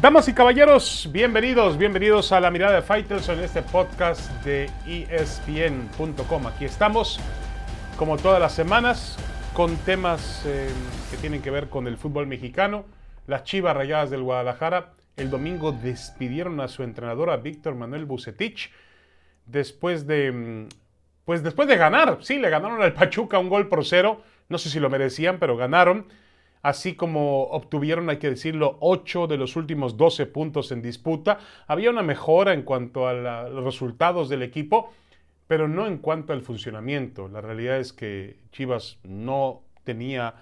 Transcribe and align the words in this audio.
Damas 0.00 0.28
y 0.28 0.32
caballeros, 0.32 1.10
bienvenidos, 1.12 1.76
bienvenidos 1.76 2.32
a 2.32 2.40
la 2.40 2.50
mirada 2.50 2.76
de 2.76 2.80
Fighters 2.80 3.28
en 3.28 3.40
este 3.40 3.60
podcast 3.60 4.30
de 4.44 4.70
ESPN.com. 4.86 6.46
Aquí 6.46 6.64
estamos, 6.64 7.20
como 7.98 8.16
todas 8.16 8.40
las 8.40 8.54
semanas, 8.54 9.18
con 9.52 9.76
temas 9.76 10.42
eh, 10.46 10.70
que 11.10 11.18
tienen 11.18 11.42
que 11.42 11.50
ver 11.50 11.68
con 11.68 11.86
el 11.86 11.98
fútbol 11.98 12.26
mexicano. 12.26 12.86
Las 13.26 13.44
Chivas 13.44 13.76
Rayadas 13.76 14.08
del 14.08 14.22
Guadalajara 14.22 14.94
el 15.18 15.28
domingo 15.28 15.70
despidieron 15.72 16.60
a 16.60 16.68
su 16.68 16.82
entrenador, 16.82 17.28
a 17.28 17.36
Víctor 17.36 17.74
Manuel 17.74 18.06
Bucetich, 18.06 18.72
después 19.44 20.06
de, 20.06 20.32
mm, 20.32 20.68
pues 21.26 21.42
después 21.42 21.68
de 21.68 21.76
ganar. 21.76 22.20
Sí, 22.22 22.38
le 22.38 22.48
ganaron 22.48 22.80
al 22.80 22.94
Pachuca 22.94 23.38
un 23.38 23.50
gol 23.50 23.68
por 23.68 23.84
cero. 23.84 24.22
No 24.48 24.56
sé 24.56 24.70
si 24.70 24.80
lo 24.80 24.88
merecían, 24.88 25.38
pero 25.38 25.58
ganaron 25.58 26.06
así 26.62 26.94
como 26.94 27.44
obtuvieron, 27.44 28.10
hay 28.10 28.18
que 28.18 28.30
decirlo, 28.30 28.76
8 28.80 29.26
de 29.26 29.36
los 29.38 29.56
últimos 29.56 29.96
12 29.96 30.26
puntos 30.26 30.72
en 30.72 30.82
disputa. 30.82 31.38
Había 31.66 31.90
una 31.90 32.02
mejora 32.02 32.52
en 32.52 32.62
cuanto 32.62 33.08
a 33.08 33.14
los 33.48 33.64
resultados 33.64 34.28
del 34.28 34.42
equipo, 34.42 34.92
pero 35.46 35.68
no 35.68 35.86
en 35.86 35.98
cuanto 35.98 36.32
al 36.32 36.42
funcionamiento. 36.42 37.28
La 37.28 37.40
realidad 37.40 37.78
es 37.78 37.92
que 37.92 38.38
Chivas 38.52 38.98
no 39.04 39.62
tenía 39.84 40.34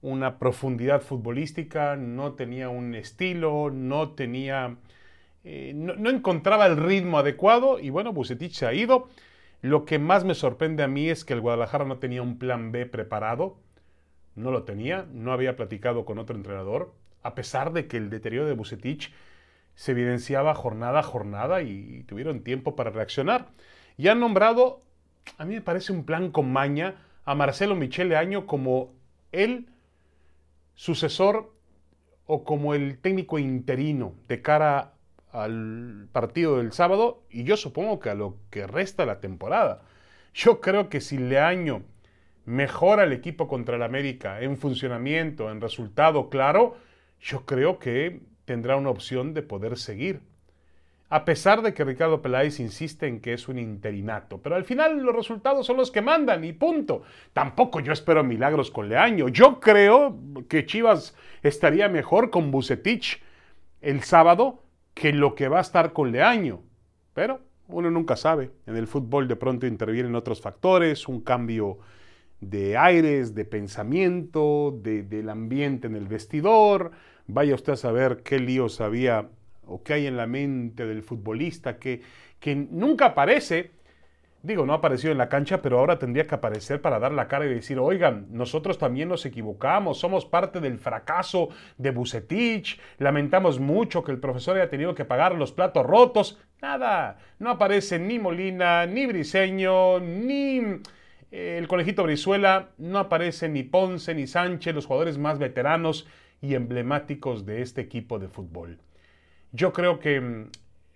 una 0.00 0.38
profundidad 0.38 1.02
futbolística, 1.02 1.96
no 1.96 2.32
tenía 2.32 2.68
un 2.68 2.94
estilo, 2.94 3.70
no 3.70 4.10
tenía... 4.10 4.76
Eh, 5.44 5.72
no, 5.74 6.10
encontraba 6.10 6.66
el 6.66 6.76
ritmo 6.76 7.18
adecuado 7.18 7.78
y 7.78 7.90
bueno, 7.90 8.12
Bucetich 8.12 8.52
se 8.52 8.66
ha 8.66 8.74
ido. 8.74 9.08
Lo 9.60 9.84
que 9.84 9.98
más 9.98 10.24
me 10.24 10.34
sorprende 10.34 10.82
a 10.82 10.88
mí 10.88 11.08
es 11.08 11.24
que 11.24 11.34
el 11.34 11.40
Guadalajara 11.40 11.84
no 11.84 11.98
tenía 11.98 12.22
un 12.22 12.38
plan 12.38 12.70
B 12.70 12.86
preparado 12.86 13.56
no 14.38 14.50
lo 14.50 14.64
tenía, 14.64 15.06
no 15.12 15.32
había 15.32 15.56
platicado 15.56 16.04
con 16.04 16.18
otro 16.18 16.36
entrenador, 16.36 16.94
a 17.22 17.34
pesar 17.34 17.72
de 17.72 17.86
que 17.86 17.96
el 17.96 18.10
deterioro 18.10 18.46
de 18.46 18.54
Bucetich 18.54 19.12
se 19.74 19.92
evidenciaba 19.92 20.54
jornada 20.54 21.00
a 21.00 21.02
jornada 21.02 21.62
y 21.62 22.04
tuvieron 22.04 22.42
tiempo 22.42 22.74
para 22.74 22.90
reaccionar. 22.90 23.48
Y 23.96 24.08
han 24.08 24.20
nombrado, 24.20 24.82
a 25.36 25.44
mí 25.44 25.54
me 25.54 25.60
parece 25.60 25.92
un 25.92 26.04
plan 26.04 26.30
con 26.30 26.52
maña, 26.52 26.96
a 27.24 27.34
Marcelo 27.34 27.74
Michele 27.74 28.16
Año 28.16 28.46
como 28.46 28.94
el 29.32 29.68
sucesor 30.74 31.52
o 32.26 32.44
como 32.44 32.74
el 32.74 32.98
técnico 32.98 33.38
interino 33.38 34.14
de 34.28 34.40
cara 34.40 34.94
al 35.32 36.08
partido 36.12 36.58
del 36.58 36.72
sábado 36.72 37.22
y 37.30 37.44
yo 37.44 37.56
supongo 37.56 38.00
que 38.00 38.10
a 38.10 38.14
lo 38.14 38.36
que 38.50 38.66
resta 38.66 39.04
la 39.04 39.20
temporada. 39.20 39.82
Yo 40.34 40.60
creo 40.60 40.88
que 40.88 41.00
si 41.00 41.18
Leaño 41.18 41.82
mejora 42.48 43.04
el 43.04 43.12
equipo 43.12 43.46
contra 43.46 43.76
el 43.76 43.82
América 43.82 44.40
en 44.40 44.56
funcionamiento, 44.56 45.50
en 45.50 45.60
resultado 45.60 46.30
claro, 46.30 46.76
yo 47.20 47.44
creo 47.44 47.78
que 47.78 48.22
tendrá 48.46 48.76
una 48.76 48.88
opción 48.88 49.34
de 49.34 49.42
poder 49.42 49.76
seguir. 49.76 50.20
A 51.10 51.26
pesar 51.26 51.60
de 51.60 51.74
que 51.74 51.84
Ricardo 51.84 52.22
Peláez 52.22 52.58
insiste 52.58 53.06
en 53.06 53.20
que 53.20 53.34
es 53.34 53.48
un 53.48 53.58
interinato, 53.58 54.40
pero 54.40 54.56
al 54.56 54.64
final 54.64 54.98
los 54.98 55.14
resultados 55.14 55.66
son 55.66 55.76
los 55.76 55.90
que 55.90 56.00
mandan 56.00 56.42
y 56.42 56.54
punto. 56.54 57.02
Tampoco 57.34 57.80
yo 57.80 57.92
espero 57.92 58.24
milagros 58.24 58.70
con 58.70 58.88
Leaño. 58.88 59.28
Yo 59.28 59.60
creo 59.60 60.18
que 60.48 60.64
Chivas 60.64 61.14
estaría 61.42 61.88
mejor 61.90 62.30
con 62.30 62.50
Bucetich 62.50 63.22
el 63.82 64.02
sábado 64.02 64.62
que 64.94 65.12
lo 65.12 65.34
que 65.34 65.48
va 65.48 65.58
a 65.58 65.62
estar 65.62 65.92
con 65.92 66.12
Leaño. 66.12 66.62
Pero 67.12 67.40
uno 67.68 67.90
nunca 67.90 68.16
sabe. 68.16 68.50
En 68.66 68.76
el 68.76 68.86
fútbol 68.86 69.28
de 69.28 69.36
pronto 69.36 69.66
intervienen 69.66 70.14
otros 70.14 70.40
factores, 70.40 71.08
un 71.08 71.20
cambio 71.20 71.78
de 72.40 72.76
aires, 72.76 73.34
de 73.34 73.44
pensamiento, 73.44 74.78
del 74.82 75.28
ambiente 75.28 75.86
en 75.86 75.96
el 75.96 76.06
vestidor. 76.06 76.92
Vaya 77.26 77.54
usted 77.54 77.74
a 77.74 77.76
saber 77.76 78.22
qué 78.22 78.38
líos 78.38 78.80
había 78.80 79.28
o 79.66 79.82
qué 79.82 79.94
hay 79.94 80.06
en 80.06 80.16
la 80.16 80.26
mente 80.26 80.86
del 80.86 81.02
futbolista 81.02 81.78
que, 81.78 82.00
que 82.40 82.54
nunca 82.54 83.06
aparece. 83.06 83.72
Digo, 84.40 84.64
no 84.64 84.72
ha 84.72 84.76
aparecido 84.76 85.10
en 85.10 85.18
la 85.18 85.28
cancha, 85.28 85.60
pero 85.60 85.80
ahora 85.80 85.98
tendría 85.98 86.26
que 86.26 86.36
aparecer 86.36 86.80
para 86.80 87.00
dar 87.00 87.12
la 87.12 87.26
cara 87.26 87.44
y 87.44 87.52
decir, 87.52 87.78
oigan, 87.80 88.28
nosotros 88.30 88.78
también 88.78 89.08
nos 89.08 89.26
equivocamos, 89.26 89.98
somos 89.98 90.26
parte 90.26 90.60
del 90.60 90.78
fracaso 90.78 91.48
de 91.76 91.90
Bucetich, 91.90 92.80
lamentamos 92.98 93.58
mucho 93.58 94.04
que 94.04 94.12
el 94.12 94.20
profesor 94.20 94.56
haya 94.56 94.70
tenido 94.70 94.94
que 94.94 95.04
pagar 95.04 95.34
los 95.34 95.50
platos 95.50 95.84
rotos. 95.84 96.40
Nada, 96.62 97.18
no 97.40 97.50
aparece 97.50 97.98
ni 97.98 98.20
Molina, 98.20 98.86
ni 98.86 99.06
Briseño, 99.06 99.98
ni 99.98 100.80
el 101.30 101.68
conejito 101.68 102.04
Brizuela 102.04 102.70
no 102.78 102.98
aparece 102.98 103.48
ni 103.48 103.62
Ponce 103.62 104.14
ni 104.14 104.26
Sánchez, 104.26 104.74
los 104.74 104.86
jugadores 104.86 105.18
más 105.18 105.38
veteranos 105.38 106.06
y 106.40 106.54
emblemáticos 106.54 107.44
de 107.44 107.62
este 107.62 107.80
equipo 107.80 108.18
de 108.18 108.28
fútbol. 108.28 108.78
Yo 109.52 109.72
creo 109.72 109.98
que, 109.98 110.20
mm, 110.20 110.50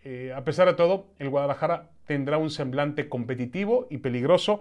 eh, 0.04 0.32
a 0.34 0.44
pesar 0.44 0.68
de 0.68 0.74
todo, 0.74 1.06
el 1.18 1.28
Guadalajara 1.28 1.90
tendrá 2.06 2.38
un 2.38 2.50
semblante 2.50 3.08
competitivo 3.08 3.86
y 3.90 3.98
peligroso 3.98 4.60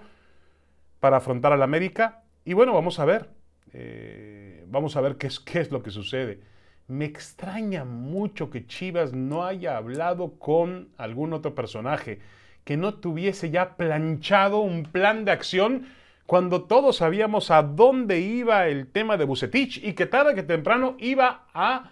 para 0.99 1.17
afrontar 1.17 1.53
al 1.53 1.63
América. 1.63 2.23
Y 2.45 2.53
bueno, 2.53 2.73
vamos 2.73 2.99
a 2.99 3.05
ver. 3.05 3.29
Eh, 3.73 4.65
vamos 4.67 4.95
a 4.95 5.01
ver 5.01 5.15
qué 5.15 5.27
es, 5.27 5.39
qué 5.39 5.59
es 5.59 5.71
lo 5.71 5.83
que 5.83 5.91
sucede. 5.91 6.39
Me 6.87 7.05
extraña 7.05 7.85
mucho 7.85 8.49
que 8.49 8.65
Chivas 8.65 9.13
no 9.13 9.45
haya 9.45 9.77
hablado 9.77 10.37
con 10.39 10.89
algún 10.97 11.33
otro 11.33 11.55
personaje 11.55 12.19
que 12.71 12.77
no 12.77 12.93
tuviese 12.93 13.49
ya 13.49 13.75
planchado 13.75 14.59
un 14.59 14.83
plan 14.83 15.25
de 15.25 15.31
acción 15.31 15.87
cuando 16.25 16.63
todos 16.63 16.95
sabíamos 16.95 17.51
a 17.51 17.63
dónde 17.63 18.21
iba 18.21 18.65
el 18.67 18.87
tema 18.87 19.17
de 19.17 19.25
Bucetich 19.25 19.83
y 19.83 19.91
que 19.91 20.05
tarde 20.05 20.35
que 20.35 20.43
temprano 20.43 20.95
iba 20.97 21.47
a 21.53 21.91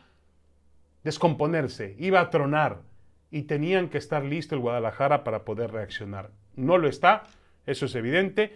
descomponerse, 1.03 1.97
iba 1.99 2.21
a 2.21 2.29
tronar 2.29 2.77
y 3.29 3.41
tenían 3.41 3.89
que 3.89 3.97
estar 3.97 4.23
listo 4.23 4.55
el 4.55 4.61
Guadalajara 4.61 5.25
para 5.25 5.43
poder 5.43 5.69
reaccionar. 5.71 6.29
No 6.55 6.77
lo 6.77 6.87
está, 6.87 7.25
eso 7.65 7.87
es 7.87 7.95
evidente, 7.95 8.55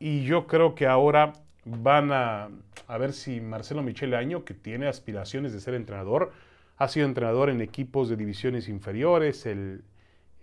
y 0.00 0.24
yo 0.24 0.48
creo 0.48 0.74
que 0.74 0.88
ahora 0.88 1.34
van 1.64 2.10
a, 2.10 2.48
a 2.88 2.98
ver 2.98 3.12
si 3.12 3.40
Marcelo 3.40 3.84
Michele 3.84 4.16
Año, 4.16 4.44
que 4.44 4.54
tiene 4.54 4.88
aspiraciones 4.88 5.52
de 5.52 5.60
ser 5.60 5.74
entrenador, 5.74 6.32
ha 6.78 6.88
sido 6.88 7.06
entrenador 7.06 7.48
en 7.48 7.60
equipos 7.60 8.08
de 8.08 8.16
divisiones 8.16 8.68
inferiores, 8.68 9.46
el, 9.46 9.84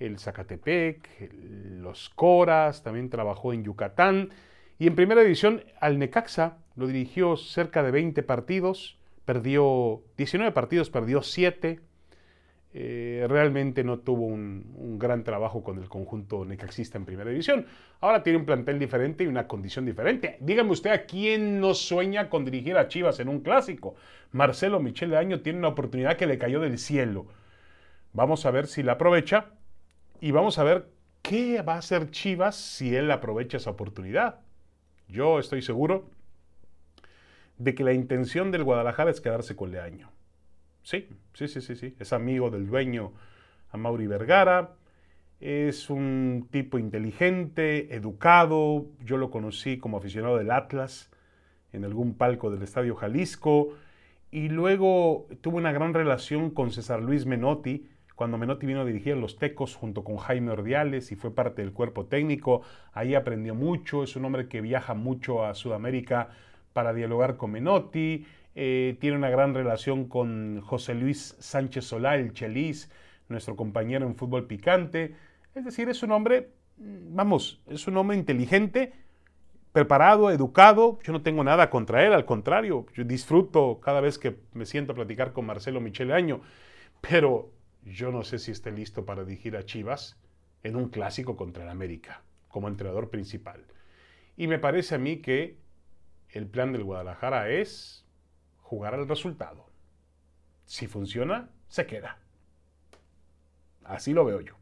el 0.01 0.19
Zacatepec, 0.19 1.31
los 1.79 2.09
Coras, 2.09 2.83
también 2.83 3.09
trabajó 3.09 3.53
en 3.53 3.63
Yucatán. 3.63 4.29
Y 4.79 4.87
en 4.87 4.95
primera 4.95 5.21
división 5.21 5.63
al 5.79 5.99
Necaxa 5.99 6.57
lo 6.75 6.87
dirigió 6.87 7.37
cerca 7.37 7.83
de 7.83 7.91
20 7.91 8.23
partidos, 8.23 8.97
perdió 9.25 10.01
19 10.17 10.51
partidos, 10.51 10.89
perdió 10.89 11.21
7. 11.21 11.79
Eh, 12.73 13.25
realmente 13.29 13.83
no 13.83 13.99
tuvo 13.99 14.25
un, 14.25 14.73
un, 14.77 14.97
gran 14.97 15.25
trabajo 15.25 15.61
con 15.61 15.77
el 15.77 15.89
conjunto 15.89 16.45
necaxista 16.45 16.97
en 16.97 17.05
primera 17.05 17.29
división. 17.29 17.65
Ahora 17.99 18.23
tiene 18.23 18.39
un 18.39 18.45
plantel 18.45 18.79
diferente 18.79 19.25
y 19.25 19.27
una 19.27 19.45
condición 19.45 19.85
diferente. 19.85 20.37
Dígame 20.39 20.71
usted 20.71 20.89
a 20.89 21.05
quién 21.05 21.59
no 21.59 21.73
sueña 21.73 22.29
con 22.29 22.45
dirigir 22.45 22.77
a 22.77 22.87
Chivas 22.87 23.19
en 23.19 23.27
un 23.27 23.41
clásico. 23.41 23.95
Marcelo 24.31 24.79
Michel 24.79 25.09
de 25.09 25.17
Año 25.17 25.41
tiene 25.41 25.59
una 25.59 25.67
oportunidad 25.67 26.15
que 26.15 26.27
le 26.27 26.37
cayó 26.37 26.61
del 26.61 26.77
cielo. 26.79 27.27
Vamos 28.13 28.45
a 28.45 28.51
ver 28.51 28.67
si 28.67 28.83
la 28.83 28.93
aprovecha 28.93 29.51
y 30.21 30.31
vamos 30.31 30.59
a 30.59 30.63
ver 30.63 30.87
qué 31.23 31.63
va 31.63 31.73
a 31.73 31.79
hacer 31.79 32.11
Chivas 32.11 32.55
si 32.55 32.95
él 32.95 33.09
aprovecha 33.09 33.57
esa 33.57 33.71
oportunidad. 33.71 34.39
Yo 35.07 35.39
estoy 35.39 35.63
seguro 35.63 36.05
de 37.57 37.75
que 37.75 37.83
la 37.83 37.93
intención 37.93 38.51
del 38.51 38.63
Guadalajara 38.63 39.09
es 39.11 39.19
quedarse 39.19 39.55
con 39.55 39.71
Leaño. 39.71 40.11
Sí, 40.83 41.09
sí, 41.33 41.47
sí, 41.47 41.59
sí, 41.59 41.75
sí. 41.75 41.95
Es 41.99 42.13
amigo 42.13 42.51
del 42.51 42.67
dueño 42.67 43.13
a 43.71 43.77
Mauri 43.77 44.05
Vergara. 44.05 44.75
Es 45.39 45.89
un 45.89 46.47
tipo 46.51 46.77
inteligente, 46.77 47.95
educado. 47.95 48.85
Yo 49.03 49.17
lo 49.17 49.31
conocí 49.31 49.79
como 49.79 49.97
aficionado 49.97 50.37
del 50.37 50.51
Atlas 50.51 51.09
en 51.73 51.83
algún 51.83 52.13
palco 52.13 52.51
del 52.51 52.61
Estadio 52.61 52.95
Jalisco. 52.95 53.69
Y 54.29 54.49
luego 54.49 55.27
tuvo 55.41 55.57
una 55.57 55.71
gran 55.71 55.95
relación 55.95 56.51
con 56.51 56.71
César 56.71 57.01
Luis 57.01 57.25
Menotti, 57.25 57.89
cuando 58.21 58.37
Menotti 58.37 58.67
vino 58.67 58.81
a 58.81 58.85
dirigir 58.85 59.17
los 59.17 59.39
Tecos 59.39 59.73
junto 59.73 60.03
con 60.03 60.17
Jaime 60.17 60.51
Ordiales 60.51 61.11
y 61.11 61.15
fue 61.15 61.33
parte 61.33 61.63
del 61.63 61.73
cuerpo 61.73 62.05
técnico. 62.05 62.61
Ahí 62.93 63.15
aprendió 63.15 63.55
mucho, 63.55 64.03
es 64.03 64.15
un 64.15 64.25
hombre 64.25 64.47
que 64.47 64.61
viaja 64.61 64.93
mucho 64.93 65.43
a 65.43 65.55
Sudamérica 65.55 66.29
para 66.71 66.93
dialogar 66.93 67.35
con 67.35 67.49
Menotti. 67.49 68.27
Eh, 68.53 68.95
tiene 69.01 69.17
una 69.17 69.31
gran 69.31 69.55
relación 69.55 70.05
con 70.05 70.61
José 70.61 70.93
Luis 70.93 71.35
Sánchez 71.39 71.85
Solá, 71.85 72.13
el 72.13 72.31
Chelis, 72.33 72.91
nuestro 73.27 73.55
compañero 73.55 74.05
en 74.05 74.15
fútbol 74.15 74.45
picante. 74.45 75.15
Es 75.55 75.65
decir, 75.65 75.89
es 75.89 76.03
un 76.03 76.11
hombre, 76.11 76.51
mm, 76.77 77.15
vamos, 77.15 77.63
es 77.71 77.87
un 77.87 77.97
hombre 77.97 78.17
inteligente, 78.17 78.93
preparado, 79.71 80.29
educado. 80.29 80.99
Yo 81.01 81.11
no 81.11 81.23
tengo 81.23 81.43
nada 81.43 81.71
contra 81.71 82.05
él, 82.05 82.13
al 82.13 82.25
contrario, 82.25 82.85
yo 82.93 83.03
disfruto 83.03 83.79
cada 83.81 83.99
vez 83.99 84.19
que 84.19 84.35
me 84.53 84.67
siento 84.67 84.91
a 84.91 84.95
platicar 84.95 85.33
con 85.33 85.47
Marcelo 85.47 85.81
Michele 85.81 86.13
Año. 86.13 86.41
Pero 87.01 87.49
yo 87.83 88.11
no 88.11 88.23
sé 88.23 88.39
si 88.39 88.51
esté 88.51 88.71
listo 88.71 89.05
para 89.05 89.23
dirigir 89.23 89.55
a 89.57 89.65
Chivas 89.65 90.17
en 90.63 90.75
un 90.75 90.89
clásico 90.89 91.35
contra 91.35 91.63
el 91.63 91.69
América 91.69 92.21
como 92.47 92.67
entrenador 92.67 93.09
principal. 93.09 93.65
Y 94.37 94.47
me 94.47 94.59
parece 94.59 94.95
a 94.95 94.97
mí 94.97 95.17
que 95.17 95.57
el 96.29 96.47
plan 96.47 96.71
del 96.71 96.83
Guadalajara 96.83 97.49
es 97.49 98.05
jugar 98.61 98.93
al 98.93 99.07
resultado. 99.07 99.65
Si 100.65 100.87
funciona, 100.87 101.49
se 101.67 101.85
queda. 101.85 102.19
Así 103.83 104.13
lo 104.13 104.25
veo 104.25 104.41
yo. 104.41 104.55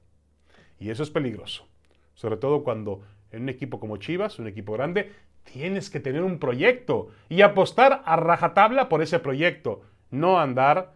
Y 0.80 0.90
eso 0.90 1.04
es 1.04 1.10
peligroso. 1.10 1.68
Sobre 2.16 2.38
todo 2.38 2.64
cuando 2.64 3.04
en 3.32 3.44
un 3.44 3.50
equipo 3.50 3.80
como 3.80 3.98
Chivas, 3.98 4.40
un 4.40 4.48
equipo 4.48 4.74
grande, 4.74 5.12
tienes 5.44 5.90
que 5.90 6.00
tener 6.00 6.24
un 6.24 6.40
proyecto 6.40 7.10
y 7.28 7.42
apostar 7.42 8.02
a 8.06 8.16
rajatabla 8.16 8.90
por 8.90 9.02
ese 9.02 9.20
proyecto. 9.20 9.82
No 10.10 10.40
andar 10.40 10.94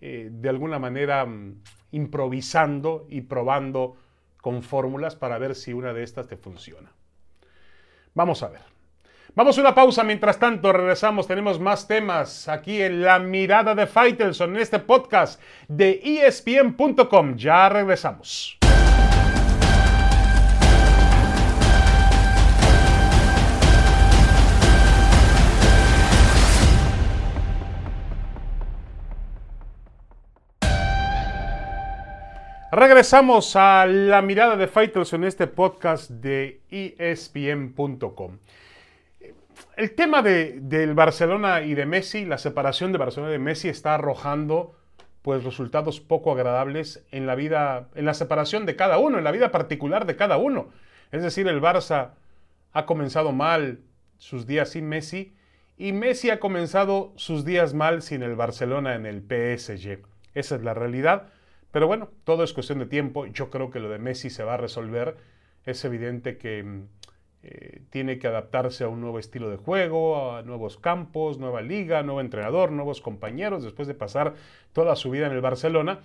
eh, 0.00 0.28
de 0.30 0.48
alguna 0.48 0.78
manera 0.78 1.24
mm, 1.24 1.62
improvisando 1.92 3.06
y 3.08 3.22
probando 3.22 3.96
con 4.40 4.62
fórmulas 4.62 5.16
para 5.16 5.38
ver 5.38 5.54
si 5.54 5.72
una 5.72 5.92
de 5.92 6.02
estas 6.02 6.28
te 6.28 6.36
funciona. 6.36 6.92
Vamos 8.14 8.42
a 8.42 8.48
ver. 8.48 8.60
Vamos 9.34 9.58
a 9.58 9.60
una 9.60 9.74
pausa, 9.74 10.02
mientras 10.02 10.38
tanto 10.38 10.72
regresamos, 10.72 11.26
tenemos 11.26 11.60
más 11.60 11.86
temas 11.86 12.48
aquí 12.48 12.80
en 12.80 13.02
la 13.02 13.18
mirada 13.18 13.74
de 13.74 13.86
Faitelson 13.86 14.56
en 14.56 14.62
este 14.62 14.78
podcast 14.78 15.42
de 15.68 16.00
espn.com. 16.26 17.36
Ya 17.36 17.68
regresamos. 17.68 18.58
Regresamos 32.72 33.56
a 33.56 33.86
la 33.86 34.22
mirada 34.22 34.56
de 34.56 34.66
Fighters 34.66 35.12
en 35.12 35.24
este 35.24 35.46
podcast 35.46 36.10
de 36.10 36.60
ESPN.com 36.70 38.38
el 39.76 39.94
tema 39.94 40.22
de, 40.22 40.58
del 40.60 40.94
Barcelona 40.94 41.62
y 41.62 41.74
de 41.74 41.86
Messi, 41.86 42.24
la 42.24 42.38
separación 42.38 42.92
de 42.92 42.98
Barcelona 42.98 43.30
y 43.30 43.34
de 43.34 43.38
Messi 43.38 43.68
está 43.68 43.94
arrojando 43.94 44.74
pues 45.22 45.44
resultados 45.44 46.00
poco 46.00 46.32
agradables 46.32 47.04
en 47.10 47.26
la 47.26 47.34
vida, 47.34 47.88
en 47.94 48.04
la 48.04 48.14
separación 48.14 48.64
de 48.64 48.76
cada 48.76 48.98
uno, 48.98 49.18
en 49.18 49.24
la 49.24 49.32
vida 49.32 49.50
particular 49.50 50.06
de 50.06 50.16
cada 50.16 50.36
uno. 50.36 50.68
Es 51.10 51.22
decir, 51.22 51.48
el 51.48 51.60
Barça 51.60 52.10
ha 52.72 52.86
comenzado 52.86 53.32
mal 53.32 53.80
sus 54.18 54.46
días 54.46 54.70
sin 54.70 54.88
Messi 54.88 55.34
y 55.76 55.92
Messi 55.92 56.30
ha 56.30 56.40
comenzado 56.40 57.12
sus 57.16 57.44
días 57.44 57.74
mal 57.74 58.02
sin 58.02 58.22
el 58.22 58.36
Barcelona 58.36 58.94
en 58.94 59.04
el 59.04 59.20
PSG. 59.20 59.98
Esa 60.34 60.54
es 60.56 60.62
la 60.62 60.74
realidad. 60.74 61.28
Pero 61.76 61.88
bueno, 61.88 62.08
todo 62.24 62.42
es 62.42 62.54
cuestión 62.54 62.78
de 62.78 62.86
tiempo. 62.86 63.26
Yo 63.26 63.50
creo 63.50 63.70
que 63.70 63.80
lo 63.80 63.90
de 63.90 63.98
Messi 63.98 64.30
se 64.30 64.42
va 64.42 64.54
a 64.54 64.56
resolver. 64.56 65.18
Es 65.66 65.84
evidente 65.84 66.38
que 66.38 66.62
mm, 66.62 66.88
eh, 67.42 67.82
tiene 67.90 68.18
que 68.18 68.28
adaptarse 68.28 68.84
a 68.84 68.88
un 68.88 69.02
nuevo 69.02 69.18
estilo 69.18 69.50
de 69.50 69.58
juego, 69.58 70.34
a 70.34 70.40
nuevos 70.40 70.78
campos, 70.78 71.36
nueva 71.36 71.60
liga, 71.60 72.02
nuevo 72.02 72.22
entrenador, 72.22 72.72
nuevos 72.72 73.02
compañeros, 73.02 73.62
después 73.62 73.86
de 73.86 73.92
pasar 73.92 74.36
toda 74.72 74.96
su 74.96 75.10
vida 75.10 75.26
en 75.26 75.34
el 75.34 75.42
Barcelona. 75.42 76.00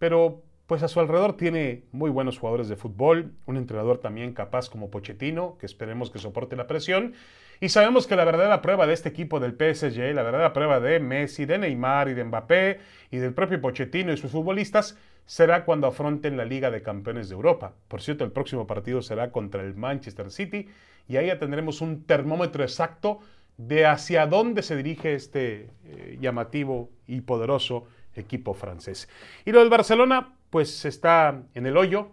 Pero 0.00 0.42
pues 0.66 0.82
a 0.82 0.88
su 0.88 0.98
alrededor 0.98 1.36
tiene 1.36 1.84
muy 1.92 2.10
buenos 2.10 2.36
jugadores 2.38 2.68
de 2.68 2.74
fútbol, 2.74 3.30
un 3.46 3.56
entrenador 3.56 3.98
también 3.98 4.32
capaz 4.32 4.68
como 4.68 4.90
Pochettino, 4.90 5.56
que 5.56 5.66
esperemos 5.66 6.10
que 6.10 6.18
soporte 6.18 6.56
la 6.56 6.66
presión. 6.66 7.14
Y 7.60 7.68
sabemos 7.68 8.08
que 8.08 8.16
la 8.16 8.24
verdadera 8.24 8.60
prueba 8.60 8.88
de 8.88 8.94
este 8.94 9.10
equipo 9.10 9.38
del 9.38 9.52
PSG, 9.52 10.14
la 10.14 10.24
verdadera 10.24 10.52
prueba 10.52 10.80
de 10.80 10.98
Messi, 10.98 11.44
de 11.44 11.58
Neymar 11.58 12.08
y 12.08 12.14
de 12.14 12.24
Mbappé 12.24 12.80
y 13.12 13.18
del 13.18 13.34
propio 13.34 13.60
Pochettino 13.60 14.12
y 14.12 14.16
sus 14.16 14.32
futbolistas 14.32 14.98
será 15.32 15.64
cuando 15.64 15.86
afronten 15.86 16.36
la 16.36 16.44
Liga 16.44 16.70
de 16.70 16.82
Campeones 16.82 17.30
de 17.30 17.34
Europa. 17.34 17.72
Por 17.88 18.02
cierto, 18.02 18.22
el 18.22 18.32
próximo 18.32 18.66
partido 18.66 19.00
será 19.00 19.32
contra 19.32 19.62
el 19.62 19.74
Manchester 19.74 20.30
City 20.30 20.68
y 21.08 21.16
ahí 21.16 21.28
ya 21.28 21.38
tendremos 21.38 21.80
un 21.80 22.04
termómetro 22.04 22.62
exacto 22.62 23.20
de 23.56 23.86
hacia 23.86 24.26
dónde 24.26 24.60
se 24.60 24.76
dirige 24.76 25.14
este 25.14 25.70
eh, 25.86 26.18
llamativo 26.20 26.90
y 27.06 27.22
poderoso 27.22 27.86
equipo 28.14 28.52
francés. 28.52 29.08
Y 29.46 29.52
lo 29.52 29.60
del 29.60 29.70
Barcelona, 29.70 30.34
pues 30.50 30.84
está 30.84 31.44
en 31.54 31.64
el 31.64 31.78
hoyo, 31.78 32.10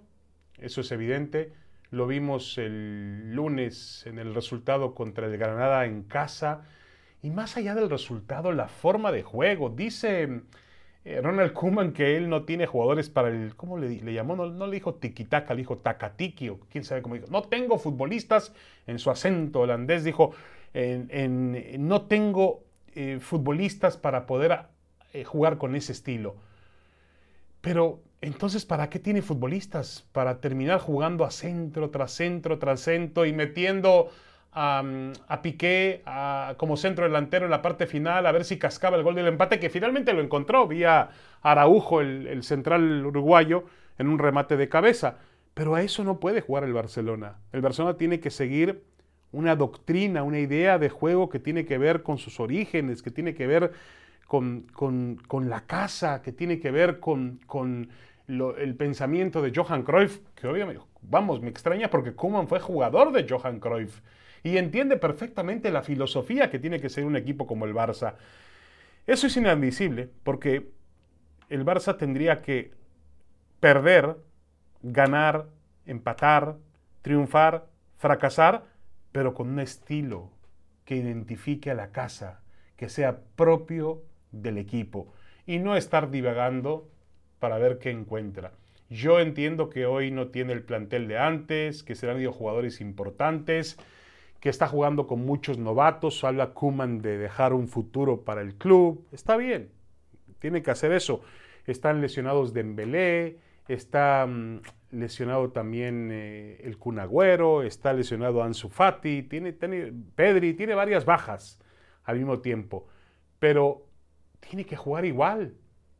eso 0.57 0.79
es 0.79 0.89
evidente. 0.93 1.51
Lo 1.91 2.07
vimos 2.07 2.57
el 2.57 3.35
lunes 3.35 4.05
en 4.05 4.17
el 4.17 4.33
resultado 4.33 4.95
contra 4.95 5.25
el 5.25 5.37
Granada 5.37 5.85
en 5.85 6.03
casa. 6.03 6.61
Y 7.21 7.31
más 7.31 7.57
allá 7.57 7.75
del 7.75 7.89
resultado, 7.89 8.53
la 8.53 8.69
forma 8.69 9.11
de 9.11 9.23
juego. 9.23 9.69
Dice 9.69 10.43
Ronald 11.21 11.53
Koeman 11.53 11.93
que 11.93 12.17
él 12.17 12.29
no 12.29 12.43
tiene 12.43 12.65
jugadores 12.65 13.09
para 13.09 13.29
el, 13.29 13.55
¿cómo 13.55 13.77
le, 13.77 14.13
llamó? 14.13 14.35
No, 14.35 14.67
le 14.67 14.73
dijo 14.73 14.95
tiquitaca, 14.95 15.53
le 15.53 15.61
dijo 15.61 15.77
tacatiki 15.77 16.49
o 16.49 16.59
quién 16.71 16.83
sabe 16.83 17.01
cómo 17.01 17.15
dijo. 17.15 17.27
No 17.29 17.43
tengo 17.43 17.77
futbolistas, 17.77 18.53
en 18.87 18.99
su 18.99 19.09
acento 19.09 19.61
holandés 19.61 20.03
dijo, 20.03 20.33
no 20.73 22.01
tengo 22.03 22.63
eh, 22.95 23.19
futbolistas 23.19 23.97
para 23.97 24.25
poder 24.25 24.59
eh, 25.13 25.23
jugar 25.23 25.57
con 25.57 25.75
ese 25.75 25.91
estilo. 25.91 26.35
Pero 27.61 28.01
entonces, 28.21 28.65
¿para 28.65 28.89
qué 28.89 28.99
tiene 28.99 29.21
futbolistas? 29.21 30.05
Para 30.11 30.41
terminar 30.41 30.79
jugando 30.79 31.25
a 31.25 31.31
centro, 31.31 31.89
tras 31.89 32.11
centro, 32.11 32.59
tras 32.59 32.81
centro 32.81 33.25
y 33.25 33.33
metiendo 33.33 34.09
a, 34.51 35.39
Piqué 35.41 36.03
como 36.57 36.77
centro 36.77 37.05
delantero 37.05 37.45
en 37.45 37.51
la 37.51 37.61
parte 37.61 37.87
final, 37.87 38.25
a 38.25 38.31
ver 38.31 38.45
si 38.45 38.57
cascaba 38.57 38.97
el 38.97 39.03
gol 39.03 39.15
del 39.15 39.27
empate, 39.27 39.59
que 39.59 39.69
finalmente 39.69 40.13
lo 40.13 40.21
encontró 40.21 40.67
vía 40.67 41.09
Araujo, 41.41 42.01
el, 42.01 42.43
central 42.43 43.05
uruguayo, 43.05 43.65
en 43.97 44.07
un 44.07 44.19
remate 44.19 44.57
de 44.57 44.69
cabeza. 44.69 45.17
Pero 45.53 45.75
a 45.75 45.81
eso 45.81 46.03
no 46.03 46.19
puede 46.19 46.41
jugar 46.41 46.63
el 46.63 46.73
Barcelona. 46.73 47.37
El 47.51 47.61
Barcelona 47.61 47.97
tiene 47.97 48.19
que 48.19 48.29
seguir 48.29 48.83
una 49.31 49.55
doctrina, 49.55 50.23
una 50.23 50.39
idea 50.39 50.79
de 50.79 50.89
juego 50.89 51.29
que 51.29 51.39
tiene 51.39 51.65
que 51.65 51.77
ver 51.77 52.01
con 52.01 52.17
sus 52.17 52.39
orígenes, 52.39 53.03
que 53.03 53.11
tiene 53.11 53.35
que 53.35 53.45
ver 53.45 53.73
con, 54.25 54.67
la 55.49 55.61
casa, 55.61 56.21
que 56.21 56.31
tiene 56.31 56.59
que 56.59 56.71
ver 56.71 56.99
con, 56.99 57.39
el 58.27 58.75
pensamiento 58.75 59.41
de 59.41 59.51
Johan 59.53 59.83
Cruyff, 59.83 60.19
que 60.35 60.47
obviamente, 60.47 60.81
vamos, 61.01 61.41
me 61.41 61.49
extraña 61.49 61.89
porque 61.89 62.13
Koeman 62.13 62.47
fue 62.47 62.59
jugador 62.59 63.11
de 63.11 63.27
Johan 63.27 63.59
Cruyff 63.59 64.01
y 64.43 64.57
entiende 64.57 64.97
perfectamente 64.97 65.71
la 65.71 65.81
filosofía 65.81 66.49
que 66.49 66.59
tiene 66.59 66.79
que 66.79 66.89
ser 66.89 67.05
un 67.05 67.15
equipo 67.15 67.47
como 67.47 67.65
el 67.65 67.73
Barça. 67.73 68.15
Eso 69.07 69.27
es 69.27 69.37
inadmisible 69.37 70.09
porque 70.23 70.69
el 71.49 71.65
Barça 71.65 71.97
tendría 71.97 72.41
que 72.41 72.71
perder, 73.59 74.17
ganar, 74.81 75.47
empatar, 75.85 76.57
triunfar, 77.01 77.67
fracasar, 77.97 78.65
pero 79.11 79.33
con 79.33 79.49
un 79.49 79.59
estilo 79.59 80.31
que 80.85 80.95
identifique 80.95 81.71
a 81.71 81.75
la 81.75 81.91
casa, 81.91 82.41
que 82.75 82.89
sea 82.89 83.19
propio 83.35 84.03
del 84.31 84.57
equipo 84.57 85.13
y 85.45 85.59
no 85.59 85.75
estar 85.75 86.11
divagando 86.11 86.89
para 87.39 87.57
ver 87.57 87.79
qué 87.79 87.89
encuentra. 87.89 88.51
Yo 88.89 89.19
entiendo 89.19 89.69
que 89.69 89.85
hoy 89.85 90.11
no 90.11 90.29
tiene 90.29 90.53
el 90.53 90.63
plantel 90.63 91.07
de 91.07 91.17
antes, 91.17 91.83
que 91.83 91.95
serán 91.95 92.23
jugadores 92.31 92.81
importantes, 92.81 93.77
que 94.39 94.49
está 94.49 94.67
jugando 94.67 95.05
con 95.07 95.25
muchos 95.25 95.57
novatos, 95.57 96.23
habla 96.23 96.53
Kuman 96.53 97.01
de 97.01 97.17
dejar 97.17 97.53
un 97.53 97.67
futuro 97.67 98.21
para 98.21 98.41
el 98.41 98.55
club, 98.55 99.05
está 99.11 99.35
bien, 99.35 99.69
tiene 100.39 100.61
que 100.63 100.71
hacer 100.71 100.91
eso. 100.91 101.21
Están 101.65 102.01
lesionados 102.01 102.53
Dembélé, 102.53 103.37
está 103.67 104.25
mm, 104.25 104.61
lesionado 104.91 105.51
también 105.51 106.09
eh, 106.11 106.61
el 106.63 106.77
Cunagüero, 106.77 107.63
está 107.63 107.93
lesionado 107.93 108.41
Ansu 108.41 108.69
Fati, 108.69 109.23
tiene, 109.23 109.53
tiene, 109.53 109.93
Pedri, 110.15 110.53
tiene 110.53 110.73
varias 110.73 111.05
bajas 111.05 111.59
al 112.03 112.17
mismo 112.17 112.39
tiempo, 112.39 112.87
pero 113.39 113.85
tiene 114.39 114.65
que 114.65 114.75
jugar 114.75 115.05
igual, 115.05 115.53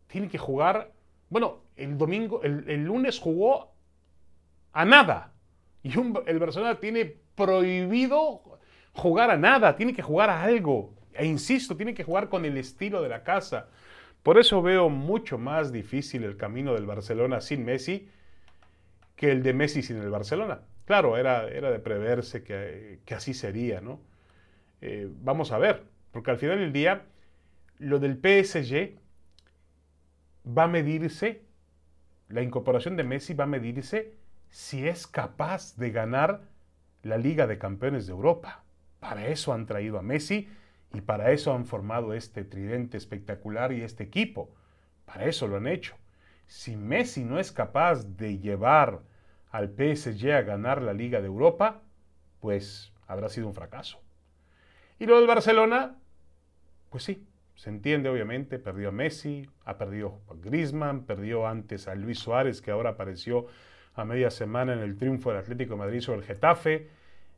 tiene 0.08 0.30
que 0.30 0.38
jugar, 0.38 0.92
bueno, 1.30 1.62
el 1.76 1.98
domingo, 1.98 2.42
el, 2.42 2.84
lunes 2.84 3.20
jugó 3.20 3.74
a 4.72 4.86
nada, 4.86 5.34
y 5.84 5.92
el 6.26 6.40
Barcelona 6.40 6.80
tiene 6.80 7.18
prohibido 7.40 8.60
jugar 8.94 9.32
a 9.32 9.38
nada, 9.38 9.76
tiene 9.76 9.94
que 9.94 10.04
jugar 10.04 10.30
a 10.30 10.44
algo. 10.44 10.94
E 11.14 11.26
insisto, 11.26 11.76
tiene 11.76 11.94
que 11.94 12.04
jugar 12.04 12.30
con 12.30 12.46
el 12.46 12.58
estilo 12.58 13.02
de 13.02 13.10
la 13.10 13.24
casa. 13.24 13.70
Por 14.22 14.38
eso 14.38 14.62
veo 14.62 14.90
mucho 14.90 15.38
más 15.38 15.72
difícil 15.72 16.24
el 16.24 16.38
camino 16.38 16.74
del 16.74 16.86
Barcelona 16.86 17.42
sin 17.42 17.66
Messi 17.66 18.10
que 19.16 19.32
el 19.32 19.42
de 19.42 19.54
Messi 19.54 19.82
sin 19.82 19.98
el 19.98 20.10
Barcelona. 20.10 20.62
Claro, 20.86 21.18
era, 21.18 21.48
era 21.48 21.72
de 21.72 21.80
preverse 21.80 22.44
que, 22.44 23.02
así 23.16 23.34
sería, 23.34 23.82
¿no? 23.82 24.02
Eh, 24.82 25.10
vamos 25.22 25.52
a 25.52 25.58
ver, 25.58 25.84
porque 26.12 26.32
al 26.32 26.38
final 26.38 26.60
del 26.60 26.74
día, 26.74 27.04
lo 27.80 28.00
del 28.00 28.16
PSG 28.16 28.98
va 30.46 30.64
a 30.64 30.68
medirse, 30.68 31.44
la 32.28 32.42
incorporación 32.42 32.96
de 32.96 33.04
Messi 33.04 33.34
va 33.34 33.44
a 33.44 33.48
medirse 33.48 34.14
si 34.50 34.88
es 34.88 35.06
capaz 35.06 35.76
de 35.76 35.92
ganar 35.92 36.42
la 37.04 37.18
Liga 37.18 37.48
de 37.48 37.58
Campeones 37.58 38.08
de 38.08 38.14
Europa. 38.14 38.64
Para 39.00 39.28
eso 39.28 39.54
han 39.54 39.66
traído 39.66 39.98
a 39.98 40.02
Messi 40.02 40.50
y 40.94 41.02
para 41.02 41.32
eso 41.32 41.54
han 41.54 41.66
formado 41.66 42.14
este 42.14 42.44
tridente 42.44 42.98
espectacular 42.98 43.72
y 43.72 43.82
este 43.82 44.04
equipo. 44.04 44.54
Para 45.06 45.26
eso 45.26 45.48
lo 45.48 45.58
han 45.58 45.68
hecho. 45.68 45.96
Si 46.48 46.76
Messi 46.76 47.24
no 47.24 47.40
es 47.40 47.52
capaz 47.52 48.04
de 48.18 48.40
llevar 48.40 49.02
al 49.52 49.70
PSG 49.70 50.32
a 50.32 50.42
ganar 50.42 50.82
la 50.82 50.94
Liga 50.94 51.22
de 51.22 51.28
Europa, 51.28 51.82
pues 52.40 52.94
habrá 53.08 53.30
sido 53.30 53.48
un 53.48 53.54
fracaso. 53.54 54.02
Y 55.00 55.06
lo 55.06 55.18
del 55.18 55.28
Barcelona, 55.28 55.96
pues 56.90 57.04
sí, 57.04 57.26
Se 57.56 57.70
entiende, 57.70 58.08
obviamente, 58.08 58.58
perdió 58.58 58.88
a 58.88 58.94
Messi, 58.94 59.46
ha 59.66 59.78
perdido 59.78 60.22
a 60.30 60.34
Griezmann, 60.36 61.04
perdió 61.04 61.46
antes 61.46 61.90
a 61.90 61.96
Luis 61.96 62.18
Suárez, 62.18 62.62
que 62.62 62.72
ahora 62.72 62.92
apareció 62.92 63.48
a 63.96 64.06
media 64.06 64.32
semana 64.32 64.74
en 64.74 64.80
el 64.80 64.98
triunfo 64.98 65.30
del 65.30 65.40
Atlético 65.40 65.74
de 65.74 65.80
Madrid 65.80 66.02
sobre 66.02 66.20
el 66.20 66.26
Getafe. 66.26 66.90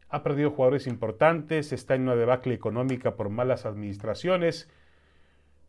Ha 0.10 0.24
perdido 0.24 0.52
jugadores 0.52 0.88
importantes, 0.88 1.72
está 1.72 1.96
en 1.96 2.04
una 2.04 2.16
debacle 2.16 2.54
económica 2.54 3.16
por 3.16 3.30
malas 3.30 3.66
administraciones. 3.66 4.70